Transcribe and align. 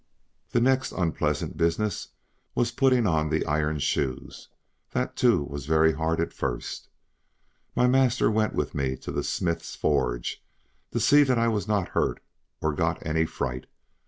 The 0.49 0.59
next 0.61 0.93
unpleasant 0.93 1.57
business 1.57 2.07
was 2.55 2.71
putting 2.71 3.05
on 3.05 3.29
the 3.29 3.45
iron 3.45 3.77
shoes; 3.77 4.47
that 4.93 5.15
too 5.15 5.43
was 5.43 5.67
very 5.67 5.93
hard 5.93 6.19
at 6.19 6.33
first. 6.33 6.89
My 7.75 7.85
master 7.85 8.31
went 8.31 8.55
with 8.55 8.73
me 8.73 8.95
to 8.97 9.11
the 9.11 9.23
smith's 9.23 9.75
forge, 9.75 10.43
to 10.89 10.99
see 10.99 11.21
that 11.25 11.37
I 11.37 11.49
was 11.49 11.67
not 11.67 11.89
hurt 11.89 12.19
or 12.61 12.73
got 12.73 13.05
any 13.05 13.27
fright. 13.27 13.67